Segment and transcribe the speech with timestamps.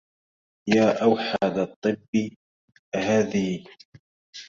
[0.69, 2.05] يا أوحد الطب
[2.95, 3.63] هذي